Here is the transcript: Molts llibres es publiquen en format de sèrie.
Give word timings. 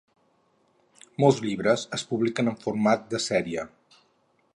Molts 1.23 1.41
llibres 1.47 1.83
es 1.97 2.05
publiquen 2.13 2.49
en 2.53 2.57
format 2.65 3.05
de 3.13 3.21
sèrie. 3.27 3.67